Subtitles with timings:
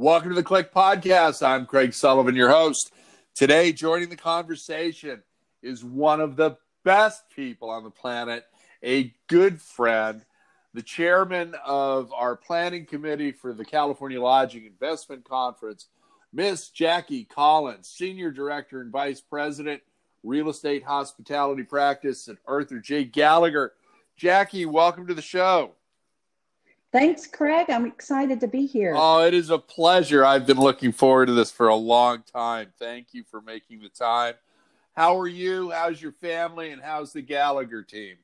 [0.00, 1.44] Welcome to the CLIC Podcast.
[1.44, 2.92] I'm Craig Sullivan, your host.
[3.34, 5.24] Today, joining the conversation
[5.60, 8.44] is one of the best people on the planet,
[8.80, 10.24] a good friend,
[10.72, 15.88] the chairman of our planning committee for the California Lodging Investment Conference,
[16.32, 19.82] Miss Jackie Collins, Senior Director and Vice President,
[20.22, 23.02] Real Estate Hospitality Practice at Arthur J.
[23.02, 23.72] Gallagher.
[24.16, 25.72] Jackie, welcome to the show.
[26.90, 27.68] Thanks, Craig.
[27.68, 28.94] I'm excited to be here.
[28.96, 30.24] Oh, it is a pleasure.
[30.24, 32.72] I've been looking forward to this for a long time.
[32.78, 34.34] Thank you for making the time.
[34.96, 35.70] How are you?
[35.70, 36.70] How's your family?
[36.70, 38.16] And how's the Gallagher team?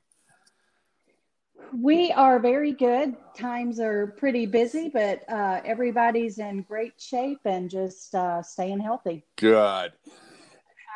[1.79, 3.15] We are very good.
[3.37, 9.23] Times are pretty busy, but uh, everybody's in great shape and just uh, staying healthy.
[9.35, 9.93] Good.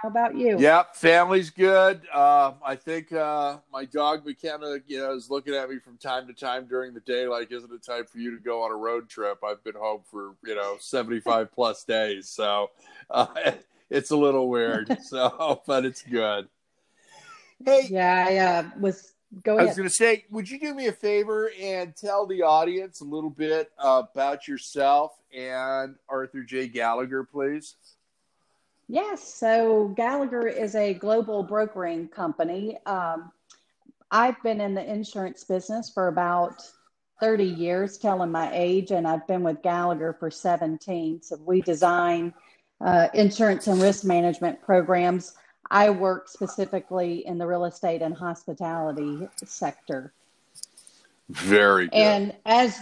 [0.01, 0.57] How about you?
[0.57, 2.01] Yep, family's good.
[2.13, 6.25] Uh, I think uh, my dog McKenna, you know, is looking at me from time
[6.27, 8.75] to time during the day, like, "Isn't it time for you to go on a
[8.75, 12.71] road trip?" I've been home for you know seventy five plus days, so
[13.09, 13.27] uh,
[13.89, 14.97] it's a little weird.
[15.03, 16.47] So, but it's good.
[17.65, 19.13] Hey, yeah, I uh, was.
[19.43, 19.63] Go ahead.
[19.63, 23.01] I was going to say, would you do me a favor and tell the audience
[23.01, 26.67] a little bit about yourself and Arthur J.
[26.67, 27.75] Gallagher, please?
[28.89, 29.23] Yes.
[29.35, 32.75] So Gallagher is a global brokering company.
[32.87, 33.31] Um,
[34.09, 36.63] I've been in the insurance business for about
[37.21, 41.21] 30 years, telling my age, and I've been with Gallagher for 17.
[41.21, 42.33] So we design
[42.81, 45.35] uh, insurance and risk management programs.
[45.69, 50.13] I work specifically in the real estate and hospitality sector.
[51.29, 51.93] Very good.
[51.93, 52.81] And as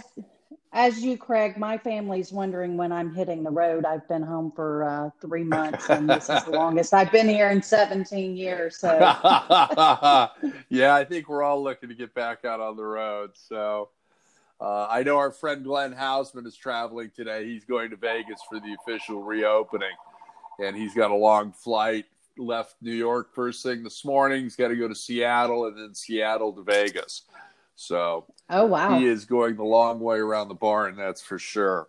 [0.78, 3.84] as you, Craig, my family's wondering when I'm hitting the road.
[3.84, 7.50] I've been home for uh, three months, and this is the longest I've been here
[7.50, 8.78] in 17 years.
[8.78, 8.96] So,
[10.68, 13.32] yeah, I think we're all looking to get back out on the road.
[13.34, 13.88] So,
[14.60, 17.44] uh, I know our friend Glenn Haussman is traveling today.
[17.44, 19.96] He's going to Vegas for the official reopening,
[20.60, 22.06] and he's got a long flight.
[22.36, 24.44] Left New York first thing this morning.
[24.44, 27.22] He's got to go to Seattle and then Seattle to Vegas.
[27.80, 31.86] So, oh wow, he is going the long way around the barn, that's for sure.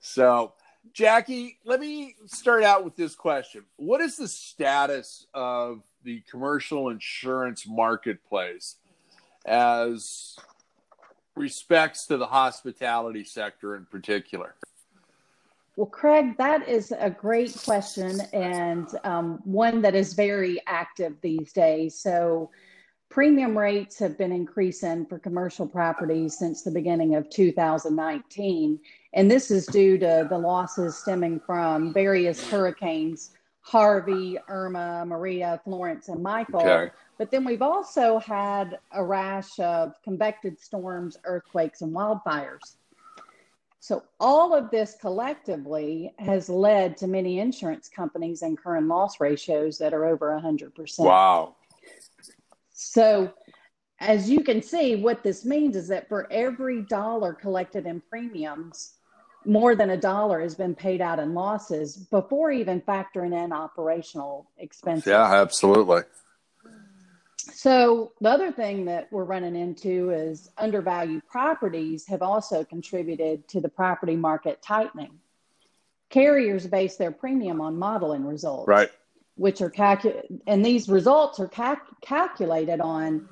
[0.00, 0.54] So,
[0.94, 6.88] Jackie, let me start out with this question: What is the status of the commercial
[6.88, 8.76] insurance marketplace
[9.44, 10.36] as
[11.36, 14.54] respects to the hospitality sector in particular?
[15.76, 21.52] Well, Craig, that is a great question and um, one that is very active these
[21.52, 21.94] days.
[21.94, 22.50] So,
[23.14, 28.80] Premium rates have been increasing for commercial properties since the beginning of 2019.
[29.12, 33.30] And this is due to the losses stemming from various hurricanes
[33.60, 36.62] Harvey, Irma, Maria, Florence, and Michael.
[36.62, 36.90] Okay.
[37.16, 42.74] But then we've also had a rash of convective storms, earthquakes, and wildfires.
[43.78, 49.94] So, all of this collectively has led to many insurance companies incurring loss ratios that
[49.94, 50.98] are over 100%.
[50.98, 51.54] Wow.
[52.94, 53.32] So,
[53.98, 58.94] as you can see, what this means is that for every dollar collected in premiums,
[59.44, 64.48] more than a dollar has been paid out in losses before even factoring in operational
[64.58, 65.08] expenses.
[65.08, 66.02] Yeah, absolutely.
[67.36, 73.60] So, the other thing that we're running into is undervalued properties have also contributed to
[73.60, 75.18] the property market tightening.
[76.10, 78.68] Carriers base their premium on modeling results.
[78.68, 78.92] Right
[79.36, 83.28] which are calculated, and these results are cal- calculated on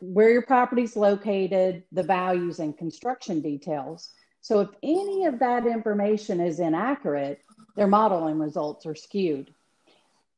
[0.00, 4.10] where your property is located, the values, and construction details.
[4.40, 7.40] So if any of that information is inaccurate,
[7.76, 9.52] their modeling results are skewed.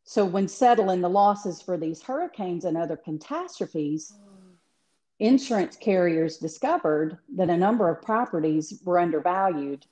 [0.04, 4.12] So when settling the losses for these hurricanes and other catastrophes,
[5.18, 9.84] insurance carriers discovered that a number of properties were undervalued.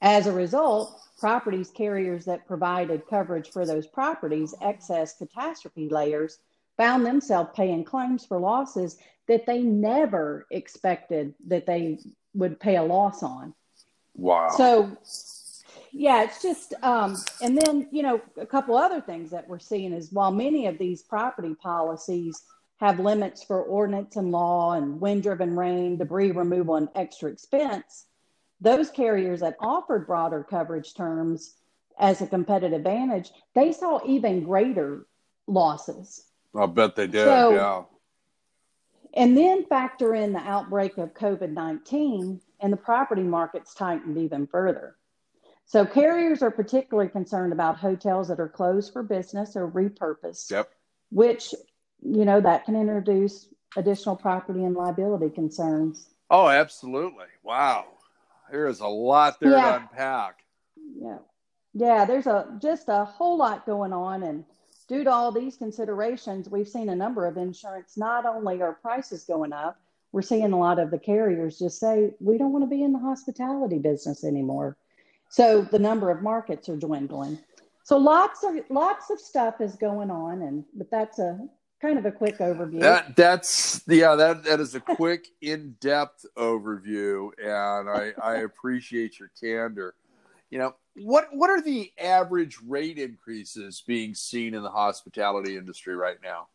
[0.00, 6.38] As a result, properties carriers that provided coverage for those properties, excess catastrophe layers,
[6.76, 8.96] found themselves paying claims for losses
[9.28, 11.98] that they never expected that they
[12.34, 13.54] would pay a loss on.
[14.16, 14.48] Wow.
[14.56, 14.96] So,
[15.92, 19.92] yeah, it's just, um, and then, you know, a couple other things that we're seeing
[19.92, 22.42] is while many of these property policies
[22.78, 28.06] have limits for ordinance and law and wind driven rain, debris removal, and extra expense,
[28.60, 31.54] those carriers that offered broader coverage terms
[31.98, 35.06] as a competitive advantage, they saw even greater
[35.46, 36.24] losses.
[36.54, 37.24] I bet they did.
[37.24, 37.82] So, yeah.
[39.14, 44.46] And then factor in the outbreak of COVID 19, and the property markets tightened even
[44.46, 44.96] further.
[45.66, 50.50] So carriers are particularly concerned about hotels that are closed for business or repurposed.
[50.50, 50.70] Yep.
[51.10, 51.54] Which,
[52.02, 56.08] you know, that can introduce additional property and liability concerns.
[56.28, 57.26] Oh, absolutely.
[57.42, 57.86] Wow.
[58.50, 59.70] There is a lot there yeah.
[59.70, 60.44] to unpack.
[61.00, 61.18] Yeah,
[61.74, 62.04] yeah.
[62.04, 64.44] There's a just a whole lot going on, and
[64.88, 67.96] due to all these considerations, we've seen a number of insurance.
[67.96, 69.80] Not only are prices going up,
[70.12, 72.92] we're seeing a lot of the carriers just say we don't want to be in
[72.92, 74.76] the hospitality business anymore.
[75.28, 77.38] So the number of markets are dwindling.
[77.84, 81.38] So lots of lots of stuff is going on, and but that's a
[81.80, 82.80] kind of a quick overview.
[82.80, 89.18] That that's yeah that that is a quick in depth overview, and I I appreciate
[89.18, 89.94] your candor.
[90.50, 95.96] You know what what are the average rate increases being seen in the hospitality industry
[95.96, 96.48] right now?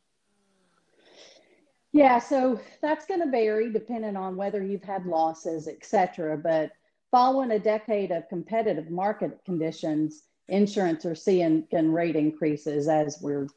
[1.92, 6.38] Yeah, so that's going to vary depending on whether you've had losses, et cetera.
[6.38, 6.74] But
[7.10, 13.48] following a decade of competitive market conditions, insurance are seeing rate increases as we're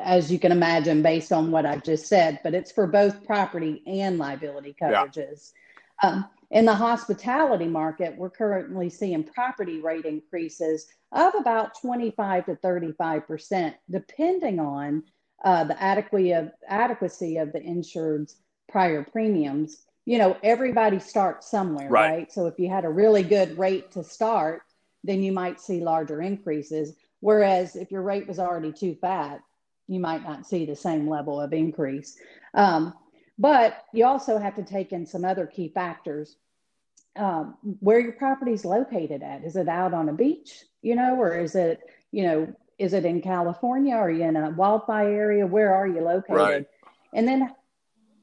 [0.00, 3.82] as you can imagine based on what I've just said, but it's for both property
[3.86, 5.52] and liability coverages.
[6.02, 6.10] Yeah.
[6.10, 12.54] Um, in the hospitality market, we're currently seeing property rate increases of about 25 to
[12.56, 15.02] 35%, depending on
[15.44, 18.36] uh, the adequacy of, adequacy of the insured's
[18.68, 19.82] prior premiums.
[20.06, 22.10] You know, everybody starts somewhere, right.
[22.10, 22.32] right?
[22.32, 24.62] So if you had a really good rate to start,
[25.04, 26.94] then you might see larger increases.
[27.20, 29.40] Whereas if your rate was already too fat,
[29.88, 32.16] you might not see the same level of increase.
[32.54, 32.94] Um,
[33.38, 36.36] but you also have to take in some other key factors.
[37.16, 39.42] Um, where your property is located at.
[39.42, 41.80] Is it out on a beach, you know, or is it,
[42.12, 43.94] you know, is it in California?
[43.94, 45.44] Are you in a wildfire area?
[45.44, 46.36] Where are you located?
[46.36, 46.66] Right.
[47.12, 47.52] And then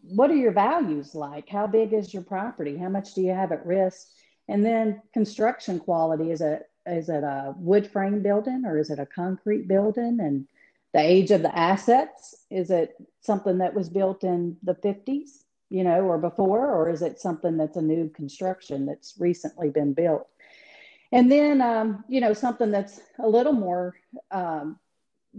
[0.02, 1.50] what are your values like?
[1.50, 2.78] How big is your property?
[2.78, 4.08] How much do you have at risk?
[4.48, 9.00] And then construction quality is it is it a wood frame building or is it
[9.00, 10.20] a concrete building?
[10.22, 10.48] And
[10.96, 15.84] the age of the assets is it something that was built in the 50s, you
[15.84, 20.26] know, or before, or is it something that's a new construction that's recently been built?
[21.12, 23.96] And then, um, you know, something that's a little more
[24.32, 24.80] um,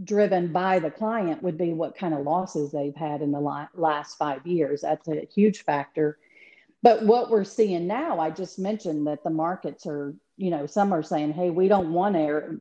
[0.05, 4.19] driven by the client would be what kind of losses they've had in the last
[4.19, 4.83] five years.
[4.83, 6.19] That's a huge factor
[6.87, 10.93] but what we're seeing now, I just mentioned that the markets are, you know, some
[10.93, 12.15] are saying, hey, we don't want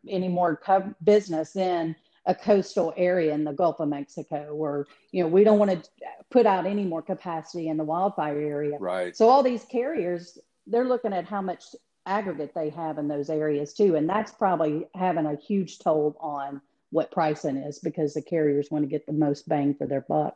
[0.08, 1.96] any more co- business in
[2.26, 5.90] a coastal area in the Gulf of Mexico, or, you know, we don't want to
[6.32, 8.78] put out any more capacity in the wildfire area.
[8.80, 9.16] Right.
[9.16, 11.64] So all these carriers, they're looking at how much
[12.08, 13.96] aggregate they have in those areas too.
[13.96, 16.62] And that's probably having a huge toll on
[16.92, 20.36] what pricing is because the carriers want to get the most bang for their buck.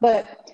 [0.00, 0.50] But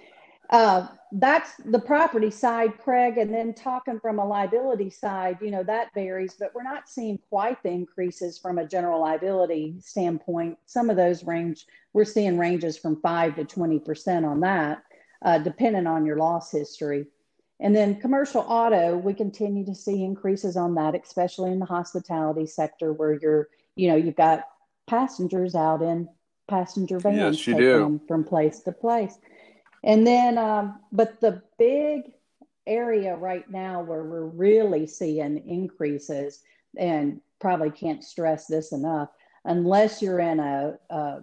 [0.50, 3.18] uh, that's the property side, Craig.
[3.18, 7.18] And then talking from a liability side, you know, that varies, but we're not seeing
[7.28, 10.58] quite the increases from a general liability standpoint.
[10.66, 14.82] Some of those range, we're seeing ranges from 5 to 20% on that,
[15.22, 17.06] uh, depending on your loss history.
[17.60, 22.46] And then commercial auto, we continue to see increases on that, especially in the hospitality
[22.46, 24.44] sector where you're, you know, you've got
[24.86, 26.08] passengers out in
[26.48, 28.00] passenger vans yes, you do.
[28.06, 29.18] from place to place.
[29.84, 32.12] And then, um, but the big
[32.66, 36.42] area right now where we're really seeing increases,
[36.76, 39.10] and probably can't stress this enough,
[39.44, 41.20] unless you're in a, a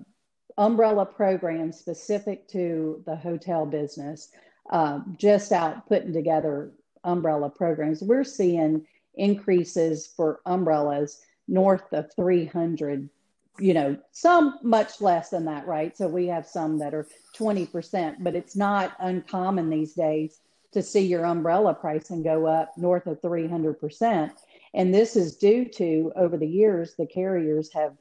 [0.58, 4.30] umbrella program specific to the hotel business,
[4.72, 6.72] uh, just out putting together
[7.04, 8.86] umbrella programs, we're seeing
[9.16, 13.10] increases for umbrellas north of 300
[13.58, 15.96] you know, some much less than that, right?
[15.96, 17.08] So we have some that are
[17.38, 20.40] 20%, but it's not uncommon these days
[20.74, 24.32] to see your umbrella pricing go up north of 300%.
[24.74, 27.94] And this is due to over the years, the carriers have,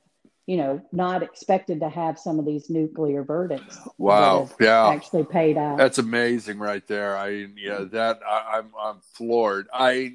[0.47, 3.79] you know, not expected to have some of these nuclear verdicts.
[3.97, 4.51] Wow.
[4.61, 4.89] Yeah.
[4.89, 5.79] Actually paid out.
[5.79, 7.17] That's amazing right there.
[7.17, 9.69] I, yeah, that I, I'm, I'm floored.
[9.73, 10.15] I,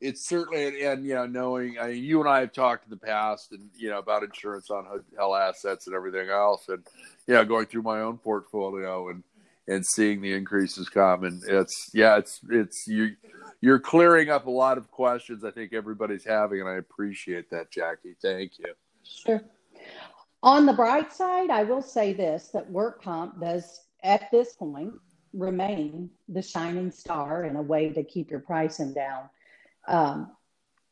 [0.00, 2.96] it's certainly and you know knowing I mean, you and I have talked in the
[2.96, 6.86] past and you know about insurance on hotel assets and everything else and
[7.26, 9.22] you know going through my own portfolio and
[9.68, 11.24] and seeing the increases come.
[11.24, 13.16] And it's yeah it's it's you
[13.60, 17.70] you're clearing up a lot of questions I think everybody's having and I appreciate that
[17.70, 18.16] Jackie.
[18.20, 18.74] Thank you.
[19.02, 19.42] Sure.
[20.42, 24.92] On the bright side I will say this that work comp does at this point
[25.32, 29.28] remain the shining star in a way to keep your pricing down
[29.88, 30.32] um,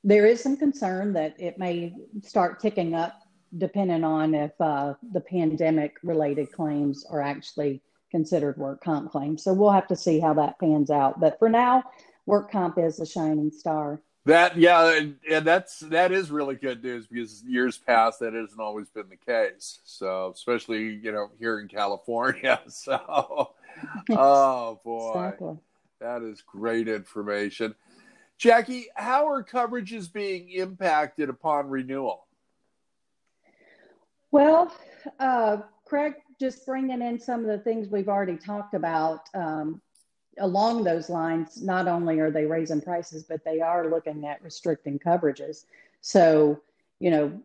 [0.03, 3.21] there is some concern that it may start ticking up
[3.57, 9.43] depending on if uh, the pandemic related claims are actually considered work comp claims.
[9.43, 11.21] So we'll have to see how that pans out.
[11.21, 11.83] But for now,
[12.27, 14.01] work comp is a shining star.
[14.27, 18.61] That yeah, and, and that's that is really good news because years past that hasn't
[18.61, 19.81] always been the case.
[19.85, 22.61] So especially you know here in California.
[22.69, 23.53] So
[24.11, 25.59] oh boy, exactly.
[26.01, 27.75] that is great information.
[28.38, 32.26] Jackie, how are coverages being impacted upon renewal?
[34.31, 34.75] Well,
[35.21, 39.81] uh, Craig, just bringing in some of the things we've already talked about um,
[40.38, 44.99] along those lines, not only are they raising prices, but they are looking at restricting
[44.99, 45.67] coverages.
[46.00, 46.61] So,
[46.99, 47.41] you know,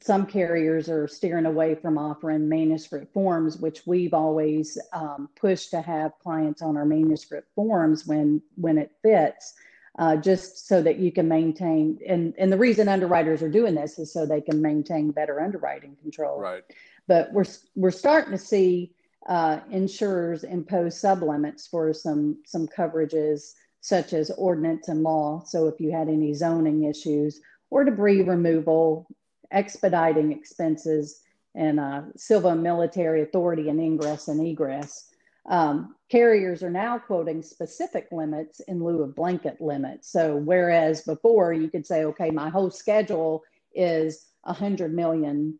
[0.00, 5.80] some carriers are steering away from offering manuscript forms, which we've always um, pushed to
[5.80, 9.54] have clients on our manuscript forms when when it fits
[9.98, 13.98] uh, just so that you can maintain and and the reason underwriters are doing this
[13.98, 16.38] is so they can maintain better underwriting control.
[16.38, 16.62] Right.
[17.08, 18.94] But we're we're starting to see
[19.28, 25.42] uh, insurers impose sublimits for some some coverages such as ordinance and law.
[25.44, 27.40] So if you had any zoning issues
[27.70, 29.08] or debris removal
[29.50, 31.20] expediting expenses
[31.54, 35.07] and uh, civil and military authority and ingress and egress
[35.48, 40.10] um, carriers are now quoting specific limits in lieu of blanket limits.
[40.12, 43.42] So, whereas before you could say, okay, my whole schedule
[43.74, 45.58] is 100 million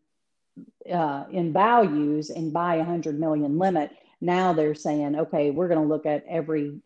[0.91, 3.91] uh, in values and buy 100 million limit,
[4.21, 6.81] now they're saying, okay, we're going to look at every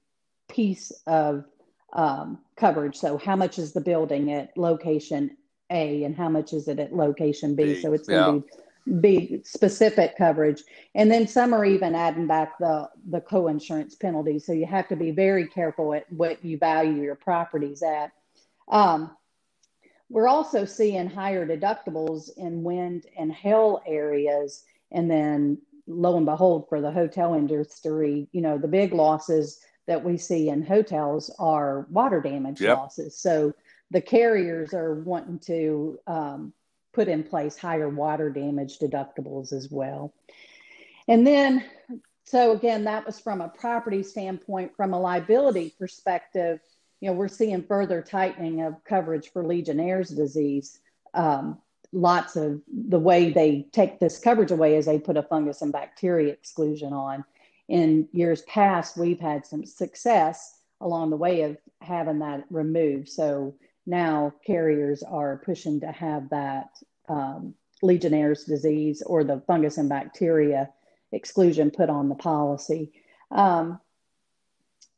[0.48, 1.46] piece of
[1.92, 2.96] um, coverage.
[2.96, 5.36] So, how much is the building at location
[5.70, 7.76] A and how much is it at location B?
[7.76, 8.54] B so, it's going to be
[9.00, 10.64] be specific coverage.
[10.96, 14.40] And then some are even adding back the, the co-insurance penalty.
[14.40, 18.12] So you have to be very careful at what you value your properties at.
[18.68, 19.16] Um,
[20.10, 24.64] we're also seeing higher deductibles in wind and hail areas.
[24.92, 30.04] And then lo and behold, for the hotel industry, you know, the big losses that
[30.04, 32.78] we see in hotels are water damage yep.
[32.78, 33.18] losses.
[33.18, 33.54] So
[33.92, 36.54] the carriers are wanting to um,
[36.94, 40.14] put in place higher water damage deductibles as well.
[41.08, 41.64] And then,
[42.24, 44.76] so again, that was from a property standpoint.
[44.76, 46.60] From a liability perspective,
[47.02, 50.80] you know, we're seeing further tightening of coverage for Legionnaire's disease.
[51.14, 51.58] Um,
[51.92, 55.72] lots of the way they take this coverage away is they put a fungus and
[55.72, 57.24] bacteria exclusion on.
[57.70, 63.10] In years past, we've had some success along the way of having that removed.
[63.10, 66.70] So now carriers are pushing to have that
[67.10, 70.70] um, Legionnaire's disease or the fungus and bacteria
[71.12, 72.92] exclusion put on the policy.
[73.32, 73.80] Um,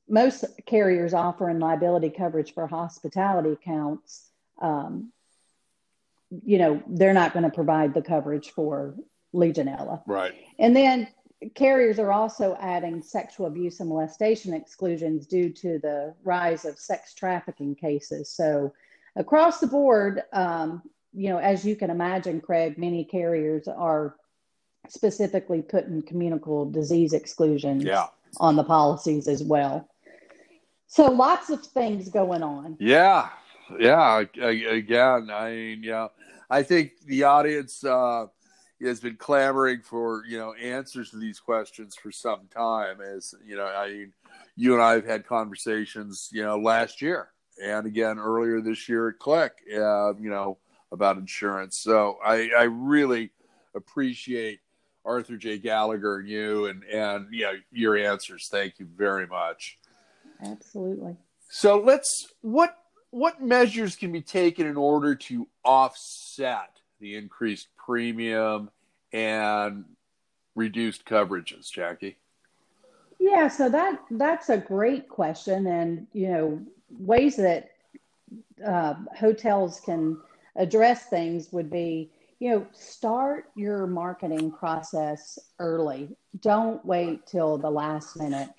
[0.07, 4.29] most carriers offering liability coverage for hospitality accounts,
[4.61, 5.11] um,
[6.43, 8.95] you know, they're not going to provide the coverage for
[9.33, 10.01] Legionella.
[10.05, 10.33] Right.
[10.59, 11.07] And then
[11.53, 17.13] carriers are also adding sexual abuse and molestation exclusions due to the rise of sex
[17.13, 18.29] trafficking cases.
[18.29, 18.73] So
[19.15, 20.81] across the board, um,
[21.13, 24.15] you know, as you can imagine, Craig, many carriers are
[24.89, 28.07] specifically putting communicable disease exclusions yeah.
[28.39, 29.89] on the policies as well.
[30.87, 32.77] So lots of things going on.
[32.79, 33.29] Yeah,
[33.79, 34.19] yeah.
[34.19, 36.07] Again, I mean, yeah,
[36.49, 38.27] I think the audience uh,
[38.85, 43.01] has been clamoring for you know answers to these questions for some time.
[43.01, 44.13] As you know, I mean,
[44.55, 47.29] you and I have had conversations, you know, last year
[47.61, 49.51] and again earlier this year at CLIC.
[49.73, 50.57] Uh, you know
[50.91, 51.79] about insurance.
[51.79, 53.31] So I, I really
[53.75, 54.59] appreciate
[55.03, 55.57] Arthur J.
[55.57, 58.47] Gallagher and you and and you know your answers.
[58.49, 59.77] Thank you very much.
[60.43, 61.15] Absolutely.
[61.49, 62.77] So let's what
[63.11, 68.69] what measures can be taken in order to offset the increased premium
[69.15, 69.85] and
[70.55, 72.17] reduced coverages, Jackie?
[73.17, 76.61] Yeah, so that that's a great question, and you know
[76.99, 77.71] ways that
[78.65, 80.19] uh, hotels can
[80.57, 86.09] address things would be you know start your marketing process early.
[86.41, 88.49] Don't wait till the last minute.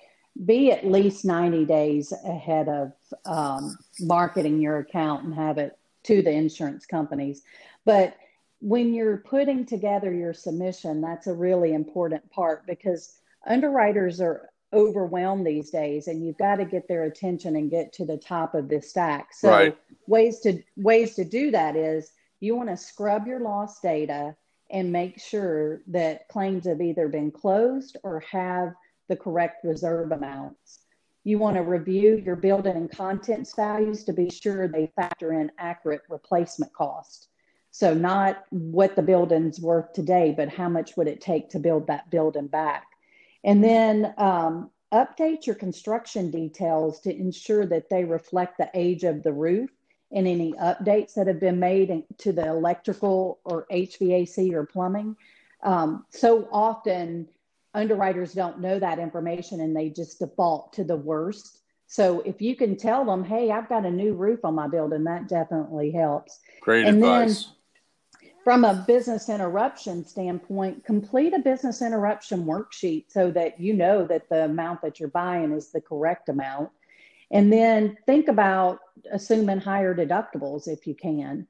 [0.45, 2.93] Be at least 90 days ahead of
[3.25, 7.41] um, marketing your account and have it to the insurance companies.
[7.85, 8.15] But
[8.59, 15.45] when you're putting together your submission that's a really important part because underwriters are overwhelmed
[15.45, 18.67] these days and you've got to get their attention and get to the top of
[18.67, 19.33] the stack.
[19.33, 19.77] So right.
[20.07, 24.35] ways to ways to do that is you want to scrub your loss data
[24.69, 28.73] and make sure that claims have either been closed or have
[29.07, 30.79] the correct reserve amounts.
[31.23, 35.51] You want to review your building and contents values to be sure they factor in
[35.57, 37.29] accurate replacement cost
[37.77, 41.85] so not what the building's worth today but how much would it take to build
[41.85, 42.85] that building back
[43.43, 49.21] and then um, update your construction details to ensure that they reflect the age of
[49.23, 49.69] the roof
[50.11, 55.15] and any updates that have been made to the electrical or HVAC or plumbing.
[55.63, 57.27] Um, so often,
[57.73, 61.59] underwriters don't know that information and they just default to the worst.
[61.87, 65.03] So if you can tell them, hey, I've got a new roof on my building,
[65.03, 66.39] that definitely helps.
[66.61, 67.43] Great and advice.
[67.43, 67.53] Then,
[68.47, 74.29] from a business interruption standpoint, complete a business interruption worksheet so that you know that
[74.29, 76.69] the amount that you're buying is the correct amount.
[77.29, 78.79] And then think about
[79.11, 81.45] assuming higher deductibles if you can.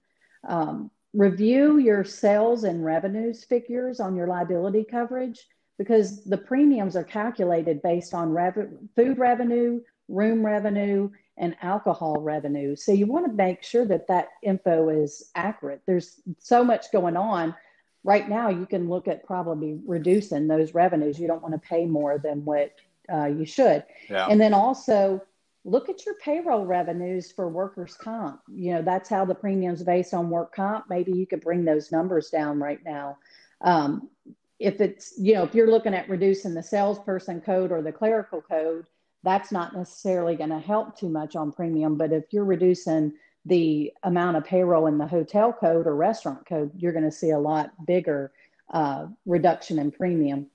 [0.48, 5.46] Um, review your sales and revenues figures on your liability coverage
[5.77, 12.75] because the premiums are calculated based on rev- food revenue, room revenue, and alcohol revenue.
[12.75, 15.82] So you want to make sure that that info is accurate.
[15.86, 17.56] There's so much going on.
[18.03, 21.20] Right now, you can look at probably reducing those revenues.
[21.20, 22.74] You don't want to pay more than what
[23.12, 23.84] uh, you should.
[24.10, 24.27] Yeah.
[24.29, 25.22] And then also
[25.65, 28.39] look at your payroll revenues for workers' comp.
[28.48, 30.86] You know, that's how the premiums based on work comp.
[30.89, 33.17] Maybe you could bring those numbers down right now.
[33.62, 34.10] Um,
[34.60, 38.41] if it's, you know, if you're looking at reducing the salesperson code or the clerical
[38.41, 38.86] code,
[39.27, 41.98] that's not necessarily going to help too much on premium.
[41.98, 43.12] But if you're reducing
[43.46, 47.31] the amount of payroll in the hotel code or restaurant code, you're going to see
[47.31, 48.31] a lot bigger
[48.72, 50.48] uh, reduction in premium.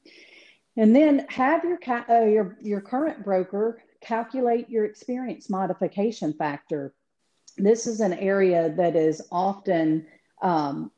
[0.78, 6.94] And then have your, ca- uh, your your current broker calculate your experience modification factor.
[7.58, 10.06] This is an area that is often
[10.40, 10.90] um,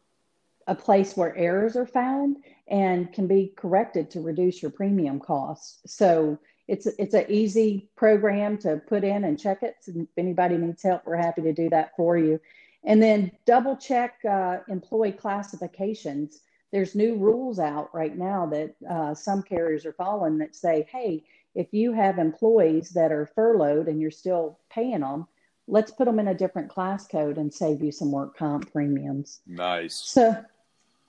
[0.68, 2.36] a place where errors are found
[2.68, 5.80] and can be corrected to reduce your premium costs.
[5.92, 9.76] So it's it's an easy program to put in and check it.
[9.80, 12.40] So if anybody needs help, we're happy to do that for you.
[12.84, 16.40] And then double check uh, employee classifications.
[16.70, 21.24] There's new rules out right now that uh, some carriers are following that say, hey,
[21.54, 25.26] if you have employees that are furloughed and you're still paying them,
[25.68, 29.40] let's put them in a different class code and save you some work comp premiums.
[29.46, 29.94] Nice.
[29.94, 30.36] So,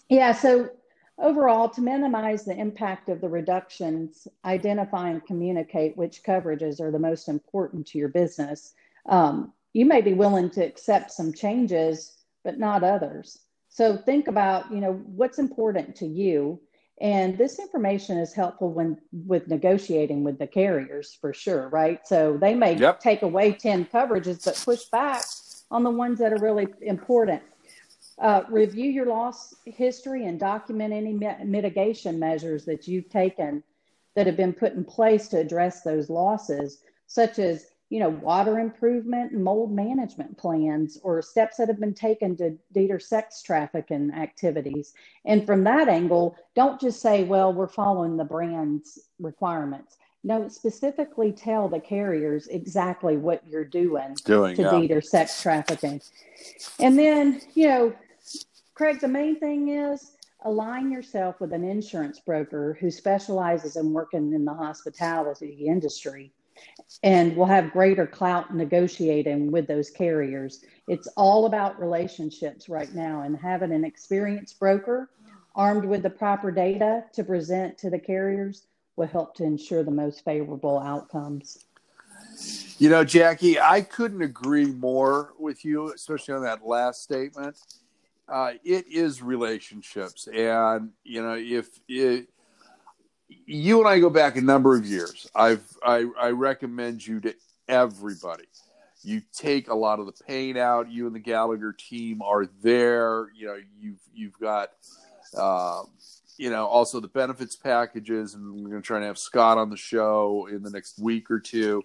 [0.07, 0.69] yeah, so
[1.17, 6.99] Overall, to minimize the impact of the reductions, identify and communicate which coverages are the
[6.99, 8.73] most important to your business.
[9.05, 13.39] Um, you may be willing to accept some changes, but not others.
[13.69, 16.59] So think about, you know, what's important to you.
[17.01, 22.05] And this information is helpful when with negotiating with the carriers for sure, right?
[22.07, 22.99] So they may yep.
[22.99, 25.23] take away 10 coverages, but push back
[25.71, 27.41] on the ones that are really important.
[28.17, 33.61] Uh, review your loss history and document any mitigation measures that you've taken
[34.15, 38.59] that have been put in place to address those losses, such as you know water
[38.59, 44.11] improvement and mold management plans or steps that have been taken to deter sex trafficking
[44.11, 44.93] activities.
[45.25, 51.31] And from that angle, don't just say, "Well, we're following the brand's requirements." No, specifically
[51.31, 54.79] tell the carriers exactly what you're doing, doing to yeah.
[54.79, 56.01] deter sex trafficking.
[56.79, 57.93] And then, you know,
[58.75, 64.33] Craig, the main thing is align yourself with an insurance broker who specializes in working
[64.33, 66.33] in the hospitality industry
[67.01, 70.61] and will have greater clout negotiating with those carriers.
[70.89, 75.09] It's all about relationships right now and having an experienced broker
[75.55, 79.91] armed with the proper data to present to the carriers will help to ensure the
[79.91, 81.65] most favorable outcomes.
[82.77, 87.55] You know, Jackie, I couldn't agree more with you, especially on that last statement
[88.27, 92.27] uh, it is relationships, and you know if it,
[93.27, 97.35] you and I go back a number of years, I've I, I recommend you to
[97.67, 98.45] everybody.
[99.03, 100.89] You take a lot of the pain out.
[100.89, 103.27] You and the Gallagher team are there.
[103.35, 104.71] You know you've you've got.
[105.37, 105.83] Uh,
[106.37, 109.69] you know, also the benefits packages, and we're going to try and have Scott on
[109.69, 111.81] the show in the next week or two.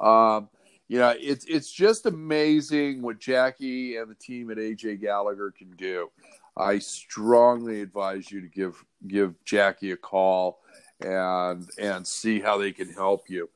[0.00, 0.48] Um,
[0.90, 5.70] you know, it's it's just amazing what Jackie and the team at AJ Gallagher can
[5.76, 6.10] do.
[6.56, 10.58] I strongly advise you to give give Jackie a call
[11.00, 13.48] and and see how they can help you.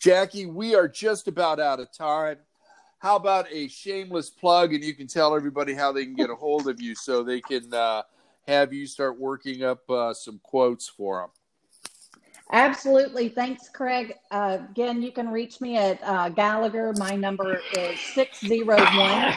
[0.00, 2.38] Jackie, we are just about out of time.
[2.98, 6.34] How about a shameless plug, and you can tell everybody how they can get a
[6.34, 8.02] hold of you so they can uh,
[8.48, 11.30] have you start working up uh, some quotes for them.
[12.52, 13.28] Absolutely.
[13.28, 14.14] Thanks, Craig.
[14.30, 16.92] Uh, again, you can reach me at uh, Gallagher.
[16.98, 19.34] My number is 601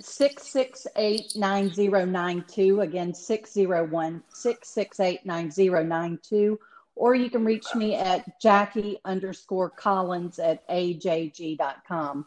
[0.00, 2.80] 668 9092.
[2.80, 6.58] Again, 601 668 9092.
[6.96, 12.26] Or you can reach me at Jackie underscore Collins at ajg.com.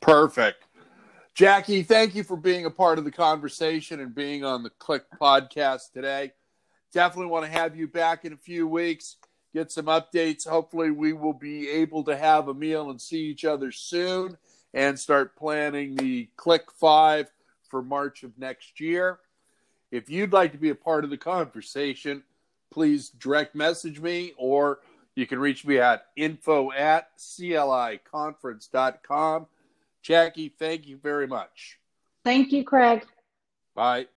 [0.00, 0.64] Perfect.
[1.34, 5.04] Jackie, thank you for being a part of the conversation and being on the CLIC
[5.20, 6.32] podcast today.
[6.92, 9.16] Definitely want to have you back in a few weeks,
[9.52, 10.48] get some updates.
[10.48, 14.36] Hopefully, we will be able to have a meal and see each other soon
[14.74, 17.30] and start planning the CLIC Five
[17.68, 19.18] for March of next year.
[19.90, 22.22] If you'd like to be a part of the conversation,
[22.70, 24.80] please direct message me or
[25.14, 29.46] You can reach me at info at cliconference.com.
[30.00, 31.80] Jackie, thank you very much.
[32.24, 33.04] Thank you, Craig.
[33.74, 34.06] Bye.